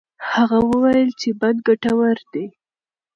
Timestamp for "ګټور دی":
1.67-2.45